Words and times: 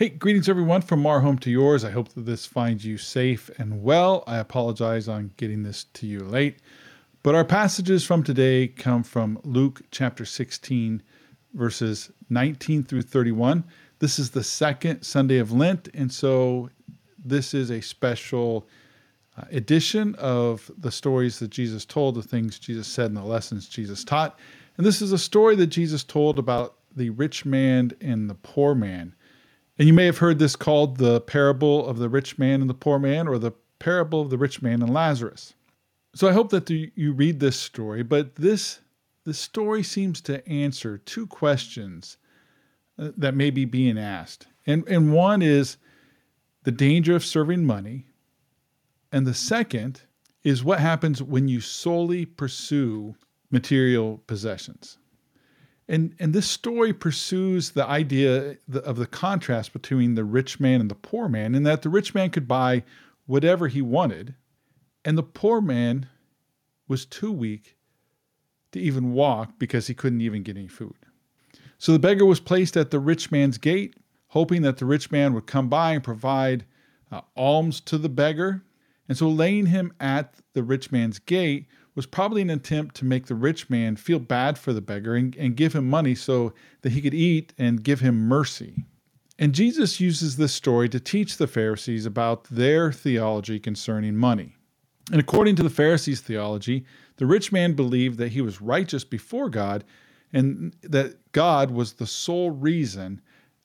Hey, 0.00 0.08
greetings 0.08 0.48
everyone 0.48 0.80
from 0.80 1.04
our 1.04 1.20
home 1.20 1.36
to 1.40 1.50
yours. 1.50 1.84
I 1.84 1.90
hope 1.90 2.08
that 2.14 2.24
this 2.24 2.46
finds 2.46 2.86
you 2.86 2.96
safe 2.96 3.50
and 3.58 3.82
well. 3.82 4.24
I 4.26 4.38
apologize 4.38 5.08
on 5.08 5.32
getting 5.36 5.62
this 5.62 5.84
to 5.92 6.06
you 6.06 6.20
late, 6.20 6.60
but 7.22 7.34
our 7.34 7.44
passages 7.44 8.02
from 8.02 8.22
today 8.22 8.66
come 8.66 9.02
from 9.02 9.38
Luke 9.44 9.82
chapter 9.90 10.24
16, 10.24 11.02
verses 11.52 12.10
19 12.30 12.82
through 12.82 13.02
31. 13.02 13.62
This 13.98 14.18
is 14.18 14.30
the 14.30 14.42
second 14.42 15.02
Sunday 15.02 15.36
of 15.36 15.52
Lent, 15.52 15.90
and 15.92 16.10
so 16.10 16.70
this 17.22 17.52
is 17.52 17.68
a 17.68 17.82
special 17.82 18.66
uh, 19.36 19.44
edition 19.50 20.14
of 20.14 20.70
the 20.78 20.90
stories 20.90 21.40
that 21.40 21.50
Jesus 21.50 21.84
told, 21.84 22.14
the 22.14 22.22
things 22.22 22.58
Jesus 22.58 22.86
said, 22.86 23.08
and 23.08 23.18
the 23.18 23.22
lessons 23.22 23.68
Jesus 23.68 24.02
taught. 24.02 24.38
And 24.78 24.86
this 24.86 25.02
is 25.02 25.12
a 25.12 25.18
story 25.18 25.56
that 25.56 25.66
Jesus 25.66 26.04
told 26.04 26.38
about 26.38 26.76
the 26.96 27.10
rich 27.10 27.44
man 27.44 27.90
and 28.00 28.30
the 28.30 28.34
poor 28.34 28.74
man. 28.74 29.14
And 29.80 29.86
you 29.86 29.94
may 29.94 30.04
have 30.04 30.18
heard 30.18 30.38
this 30.38 30.56
called 30.56 30.98
the 30.98 31.22
parable 31.22 31.86
of 31.86 31.96
the 31.96 32.10
rich 32.10 32.38
man 32.38 32.60
and 32.60 32.68
the 32.68 32.74
poor 32.74 32.98
man, 32.98 33.26
or 33.26 33.38
the 33.38 33.52
parable 33.78 34.20
of 34.20 34.28
the 34.28 34.36
rich 34.36 34.60
man 34.60 34.82
and 34.82 34.92
Lazarus. 34.92 35.54
So 36.14 36.28
I 36.28 36.32
hope 36.32 36.50
that 36.50 36.68
you 36.68 37.14
read 37.14 37.40
this 37.40 37.58
story, 37.58 38.02
but 38.02 38.36
this 38.36 38.80
the 39.24 39.32
story 39.32 39.82
seems 39.82 40.20
to 40.22 40.46
answer 40.46 40.98
two 40.98 41.26
questions 41.26 42.18
uh, 42.98 43.12
that 43.16 43.34
may 43.34 43.48
be 43.48 43.64
being 43.64 43.96
asked. 43.96 44.48
And 44.66 44.86
and 44.86 45.14
one 45.14 45.40
is 45.40 45.78
the 46.64 46.72
danger 46.72 47.16
of 47.16 47.24
serving 47.24 47.64
money, 47.64 48.04
and 49.10 49.26
the 49.26 49.32
second 49.32 50.02
is 50.44 50.62
what 50.62 50.80
happens 50.80 51.22
when 51.22 51.48
you 51.48 51.62
solely 51.62 52.26
pursue 52.26 53.14
material 53.50 54.22
possessions. 54.26 54.98
And, 55.90 56.14
and 56.20 56.32
this 56.32 56.48
story 56.48 56.92
pursues 56.92 57.70
the 57.72 57.84
idea 57.84 58.56
of 58.72 58.96
the 58.96 59.08
contrast 59.08 59.72
between 59.72 60.14
the 60.14 60.22
rich 60.22 60.60
man 60.60 60.80
and 60.80 60.88
the 60.88 60.94
poor 60.94 61.28
man, 61.28 61.56
in 61.56 61.64
that 61.64 61.82
the 61.82 61.88
rich 61.88 62.14
man 62.14 62.30
could 62.30 62.46
buy 62.46 62.84
whatever 63.26 63.66
he 63.66 63.82
wanted, 63.82 64.36
and 65.04 65.18
the 65.18 65.24
poor 65.24 65.60
man 65.60 66.06
was 66.86 67.04
too 67.04 67.32
weak 67.32 67.76
to 68.70 68.78
even 68.78 69.14
walk 69.14 69.58
because 69.58 69.88
he 69.88 69.94
couldn't 69.94 70.20
even 70.20 70.44
get 70.44 70.56
any 70.56 70.68
food. 70.68 70.94
So 71.76 71.90
the 71.90 71.98
beggar 71.98 72.24
was 72.24 72.38
placed 72.38 72.76
at 72.76 72.92
the 72.92 73.00
rich 73.00 73.32
man's 73.32 73.58
gate, 73.58 73.96
hoping 74.28 74.62
that 74.62 74.76
the 74.76 74.86
rich 74.86 75.10
man 75.10 75.34
would 75.34 75.48
come 75.48 75.68
by 75.68 75.90
and 75.94 76.04
provide 76.04 76.66
uh, 77.10 77.22
alms 77.36 77.80
to 77.80 77.98
the 77.98 78.08
beggar. 78.08 78.62
And 79.08 79.18
so 79.18 79.28
laying 79.28 79.66
him 79.66 79.92
at 79.98 80.34
the 80.52 80.62
rich 80.62 80.92
man's 80.92 81.18
gate 81.18 81.66
was 81.94 82.06
probably 82.06 82.42
an 82.42 82.50
attempt 82.50 82.94
to 82.96 83.04
make 83.04 83.26
the 83.26 83.34
rich 83.34 83.68
man 83.68 83.96
feel 83.96 84.18
bad 84.18 84.56
for 84.58 84.72
the 84.72 84.80
beggar 84.80 85.14
and, 85.16 85.34
and 85.36 85.56
give 85.56 85.74
him 85.74 85.88
money 85.88 86.14
so 86.14 86.52
that 86.82 86.92
he 86.92 87.02
could 87.02 87.14
eat 87.14 87.52
and 87.58 87.82
give 87.82 88.00
him 88.00 88.28
mercy. 88.28 88.84
And 89.38 89.54
Jesus 89.54 90.00
uses 90.00 90.36
this 90.36 90.52
story 90.52 90.88
to 90.90 91.00
teach 91.00 91.36
the 91.36 91.46
Pharisees 91.46 92.06
about 92.06 92.44
their 92.44 92.92
theology 92.92 93.58
concerning 93.58 94.16
money. 94.16 94.54
And 95.10 95.18
according 95.18 95.56
to 95.56 95.62
the 95.62 95.70
Pharisees' 95.70 96.20
theology, 96.20 96.84
the 97.16 97.26
rich 97.26 97.50
man 97.50 97.72
believed 97.72 98.18
that 98.18 98.32
he 98.32 98.42
was 98.42 98.60
righteous 98.60 99.02
before 99.02 99.48
God 99.48 99.82
and 100.32 100.76
that 100.82 101.32
God 101.32 101.70
was 101.70 101.94
the 101.94 102.06
sole 102.06 102.50
reason 102.50 103.20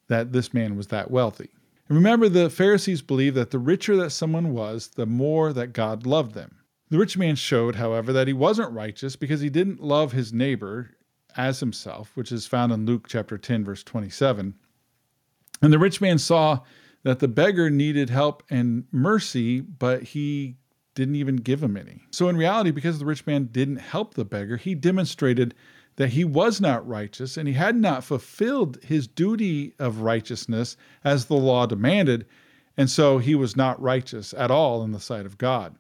that 0.07 0.31
this 0.31 0.53
man 0.53 0.75
was 0.75 0.87
that 0.87 1.11
wealthy. 1.11 1.49
And 1.87 1.97
remember, 1.97 2.29
the 2.29 2.49
Pharisees 2.49 3.01
believed 3.01 3.35
that 3.35 3.51
the 3.51 3.59
richer 3.59 3.95
that 3.97 4.09
someone 4.09 4.53
was, 4.53 4.87
the 4.87 5.05
more 5.05 5.53
that 5.53 5.73
God 5.73 6.05
loved 6.05 6.33
them. 6.33 6.55
The 6.95 6.99
rich 6.99 7.17
man 7.17 7.35
showed, 7.35 7.75
however, 7.75 8.13
that 8.13 8.27
he 8.27 8.31
wasn't 8.31 8.71
righteous 8.71 9.17
because 9.17 9.41
he 9.41 9.49
didn't 9.49 9.83
love 9.83 10.13
his 10.13 10.31
neighbor 10.31 10.91
as 11.35 11.59
himself, 11.59 12.15
which 12.15 12.31
is 12.31 12.47
found 12.47 12.71
in 12.71 12.85
Luke 12.85 13.09
chapter 13.09 13.37
10, 13.37 13.65
verse 13.65 13.83
27. 13.83 14.55
And 15.61 15.73
the 15.73 15.77
rich 15.77 15.99
man 15.99 16.17
saw 16.17 16.61
that 17.03 17.19
the 17.19 17.27
beggar 17.27 17.69
needed 17.69 18.09
help 18.09 18.43
and 18.49 18.85
mercy, 18.93 19.59
but 19.59 20.03
he 20.03 20.55
didn't 20.93 21.17
even 21.17 21.35
give 21.35 21.61
him 21.61 21.75
any. 21.75 22.02
So, 22.11 22.29
in 22.29 22.37
reality, 22.37 22.71
because 22.71 22.97
the 22.97 23.05
rich 23.05 23.27
man 23.27 23.49
didn't 23.52 23.81
help 23.81 24.13
the 24.13 24.23
beggar, 24.23 24.55
he 24.55 24.73
demonstrated 24.73 25.53
that 25.97 26.11
he 26.11 26.23
was 26.23 26.61
not 26.61 26.87
righteous 26.87 27.36
and 27.36 27.45
he 27.45 27.55
had 27.55 27.75
not 27.75 28.05
fulfilled 28.05 28.80
his 28.81 29.05
duty 29.05 29.73
of 29.80 29.99
righteousness 29.99 30.77
as 31.03 31.25
the 31.25 31.36
law 31.36 31.65
demanded. 31.65 32.25
And 32.77 32.89
so 32.89 33.17
he 33.17 33.36
was 33.36 33.58
not 33.58 33.81
righteous 33.81 34.33
at 34.37 34.49
all 34.49 34.81
in 34.81 34.93
the 34.93 35.02
sight 35.02 35.25
of 35.25 35.37
God. 35.37 35.75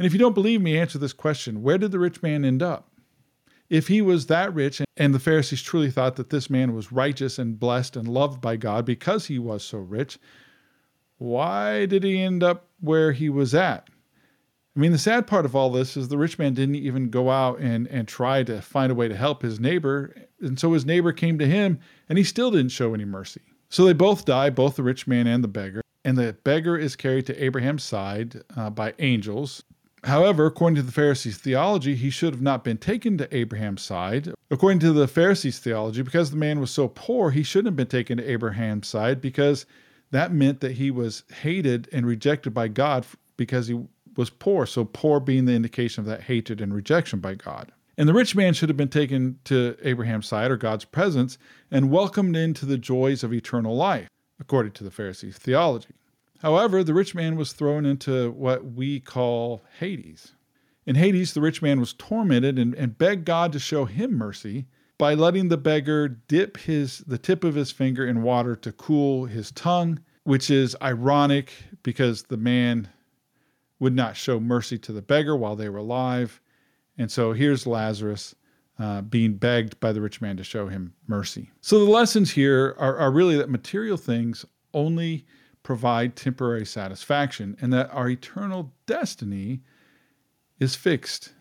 And 0.00 0.06
if 0.06 0.14
you 0.14 0.18
don't 0.18 0.34
believe 0.34 0.62
me, 0.62 0.78
answer 0.78 0.96
this 0.96 1.12
question 1.12 1.62
Where 1.62 1.76
did 1.76 1.92
the 1.92 1.98
rich 1.98 2.22
man 2.22 2.42
end 2.42 2.62
up? 2.62 2.90
If 3.68 3.88
he 3.88 4.00
was 4.00 4.26
that 4.26 4.54
rich 4.54 4.80
and 4.96 5.14
the 5.14 5.18
Pharisees 5.18 5.60
truly 5.60 5.90
thought 5.90 6.16
that 6.16 6.30
this 6.30 6.48
man 6.48 6.74
was 6.74 6.90
righteous 6.90 7.38
and 7.38 7.60
blessed 7.60 7.96
and 7.96 8.08
loved 8.08 8.40
by 8.40 8.56
God 8.56 8.86
because 8.86 9.26
he 9.26 9.38
was 9.38 9.62
so 9.62 9.76
rich, 9.76 10.18
why 11.18 11.84
did 11.84 12.02
he 12.02 12.18
end 12.18 12.42
up 12.42 12.70
where 12.80 13.12
he 13.12 13.28
was 13.28 13.54
at? 13.54 13.90
I 14.74 14.80
mean, 14.80 14.92
the 14.92 14.96
sad 14.96 15.26
part 15.26 15.44
of 15.44 15.54
all 15.54 15.70
this 15.70 15.98
is 15.98 16.08
the 16.08 16.16
rich 16.16 16.38
man 16.38 16.54
didn't 16.54 16.76
even 16.76 17.10
go 17.10 17.28
out 17.28 17.58
and, 17.58 17.86
and 17.88 18.08
try 18.08 18.42
to 18.44 18.62
find 18.62 18.90
a 18.90 18.94
way 18.94 19.06
to 19.06 19.14
help 19.14 19.42
his 19.42 19.60
neighbor. 19.60 20.14
And 20.40 20.58
so 20.58 20.72
his 20.72 20.86
neighbor 20.86 21.12
came 21.12 21.38
to 21.38 21.46
him 21.46 21.78
and 22.08 22.16
he 22.16 22.24
still 22.24 22.50
didn't 22.50 22.70
show 22.70 22.94
any 22.94 23.04
mercy. 23.04 23.42
So 23.68 23.84
they 23.84 23.92
both 23.92 24.24
die, 24.24 24.48
both 24.48 24.76
the 24.76 24.82
rich 24.82 25.06
man 25.06 25.26
and 25.26 25.44
the 25.44 25.48
beggar. 25.48 25.82
And 26.06 26.16
the 26.16 26.38
beggar 26.42 26.78
is 26.78 26.96
carried 26.96 27.26
to 27.26 27.44
Abraham's 27.44 27.82
side 27.82 28.42
uh, 28.56 28.70
by 28.70 28.94
angels. 28.98 29.62
However, 30.04 30.46
according 30.46 30.76
to 30.76 30.82
the 30.82 30.92
Pharisees' 30.92 31.36
theology, 31.36 31.94
he 31.94 32.10
should 32.10 32.32
have 32.32 32.42
not 32.42 32.64
been 32.64 32.78
taken 32.78 33.18
to 33.18 33.36
Abraham's 33.36 33.82
side. 33.82 34.32
According 34.50 34.78
to 34.80 34.92
the 34.92 35.06
Pharisees' 35.06 35.58
theology, 35.58 36.02
because 36.02 36.30
the 36.30 36.36
man 36.36 36.58
was 36.58 36.70
so 36.70 36.88
poor, 36.88 37.30
he 37.30 37.42
shouldn't 37.42 37.68
have 37.68 37.76
been 37.76 37.86
taken 37.86 38.16
to 38.16 38.30
Abraham's 38.30 38.88
side 38.88 39.20
because 39.20 39.66
that 40.10 40.32
meant 40.32 40.60
that 40.60 40.72
he 40.72 40.90
was 40.90 41.24
hated 41.42 41.88
and 41.92 42.06
rejected 42.06 42.54
by 42.54 42.68
God 42.68 43.06
because 43.36 43.68
he 43.68 43.78
was 44.16 44.30
poor. 44.30 44.66
So, 44.66 44.84
poor 44.84 45.20
being 45.20 45.44
the 45.44 45.54
indication 45.54 46.00
of 46.00 46.06
that 46.06 46.22
hatred 46.22 46.60
and 46.60 46.74
rejection 46.74 47.20
by 47.20 47.34
God. 47.34 47.70
And 47.96 48.08
the 48.08 48.14
rich 48.14 48.34
man 48.34 48.54
should 48.54 48.70
have 48.70 48.78
been 48.78 48.88
taken 48.88 49.38
to 49.44 49.76
Abraham's 49.82 50.26
side 50.26 50.50
or 50.50 50.56
God's 50.56 50.86
presence 50.86 51.36
and 51.70 51.90
welcomed 51.90 52.36
into 52.36 52.64
the 52.64 52.78
joys 52.78 53.22
of 53.22 53.32
eternal 53.32 53.76
life, 53.76 54.08
according 54.38 54.72
to 54.72 54.84
the 54.84 54.90
Pharisees' 54.90 55.36
theology. 55.36 55.94
However, 56.40 56.82
the 56.82 56.94
rich 56.94 57.14
man 57.14 57.36
was 57.36 57.52
thrown 57.52 57.84
into 57.84 58.30
what 58.32 58.64
we 58.64 58.98
call 59.00 59.62
Hades. 59.78 60.32
In 60.86 60.96
Hades, 60.96 61.34
the 61.34 61.40
rich 61.40 61.60
man 61.60 61.78
was 61.78 61.92
tormented 61.92 62.58
and, 62.58 62.74
and 62.74 62.96
begged 62.96 63.26
God 63.26 63.52
to 63.52 63.58
show 63.58 63.84
him 63.84 64.12
mercy 64.16 64.66
by 64.98 65.14
letting 65.14 65.48
the 65.48 65.56
beggar 65.56 66.08
dip 66.08 66.56
his 66.56 66.98
the 67.06 67.18
tip 67.18 67.44
of 67.44 67.54
his 67.54 67.70
finger 67.70 68.06
in 68.06 68.22
water 68.22 68.56
to 68.56 68.72
cool 68.72 69.26
his 69.26 69.50
tongue, 69.52 70.00
which 70.24 70.50
is 70.50 70.74
ironic 70.82 71.52
because 71.82 72.24
the 72.24 72.36
man 72.36 72.88
would 73.78 73.94
not 73.94 74.16
show 74.16 74.40
mercy 74.40 74.78
to 74.78 74.92
the 74.92 75.02
beggar 75.02 75.36
while 75.36 75.56
they 75.56 75.68
were 75.68 75.78
alive. 75.78 76.40
And 76.98 77.10
so 77.10 77.32
here's 77.32 77.66
Lazarus 77.66 78.34
uh, 78.78 79.02
being 79.02 79.34
begged 79.34 79.78
by 79.80 79.92
the 79.92 80.00
rich 80.00 80.20
man 80.20 80.36
to 80.38 80.44
show 80.44 80.68
him 80.68 80.94
mercy. 81.06 81.50
So 81.60 81.78
the 81.78 81.90
lessons 81.90 82.30
here 82.30 82.74
are, 82.78 82.96
are 82.96 83.10
really 83.10 83.36
that 83.36 83.50
material 83.50 83.96
things 83.96 84.44
only 84.72 85.26
provide 85.62 86.16
temporary 86.16 86.66
satisfaction, 86.66 87.56
and 87.60 87.72
that 87.72 87.90
our 87.92 88.08
eternal 88.08 88.72
destiny 88.86 89.60
is 90.58 90.74
fixed 90.74 91.32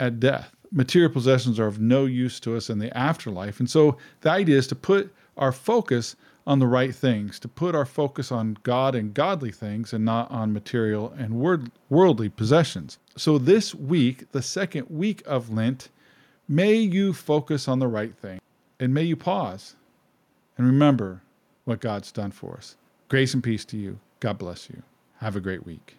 at 0.00 0.20
death. 0.20 0.54
Material 0.72 1.10
possessions 1.10 1.58
are 1.60 1.66
of 1.66 1.80
no 1.80 2.04
use 2.04 2.40
to 2.40 2.56
us 2.56 2.70
in 2.70 2.78
the 2.78 2.96
afterlife. 2.96 3.60
And 3.60 3.70
so 3.70 3.96
the 4.22 4.30
idea 4.30 4.58
is 4.58 4.66
to 4.68 4.74
put 4.74 5.14
our 5.36 5.52
focus 5.52 6.16
on 6.46 6.58
the 6.58 6.66
right 6.66 6.94
things, 6.94 7.38
to 7.40 7.48
put 7.48 7.74
our 7.74 7.86
focus 7.86 8.30
on 8.30 8.58
God 8.64 8.94
and 8.94 9.14
godly 9.14 9.50
things 9.50 9.92
and 9.92 10.04
not 10.04 10.30
on 10.30 10.52
material 10.52 11.14
and 11.16 11.40
worldly 11.88 12.28
possessions. 12.28 12.98
So 13.16 13.38
this 13.38 13.74
week, 13.74 14.30
the 14.32 14.42
second 14.42 14.86
week 14.90 15.22
of 15.26 15.50
Lent, 15.50 15.88
may 16.48 16.74
you 16.74 17.12
focus 17.14 17.66
on 17.66 17.78
the 17.78 17.88
right 17.88 18.14
thing 18.14 18.40
and 18.78 18.92
may 18.92 19.04
you 19.04 19.16
pause 19.16 19.76
and 20.58 20.66
remember 20.66 21.22
what 21.64 21.80
God's 21.80 22.12
done 22.12 22.30
for 22.30 22.56
us. 22.56 22.76
Grace 23.08 23.34
and 23.34 23.42
peace 23.44 23.64
to 23.66 23.76
you. 23.76 24.00
God 24.20 24.38
bless 24.38 24.70
you. 24.70 24.82
Have 25.18 25.36
a 25.36 25.40
great 25.40 25.66
week. 25.66 25.98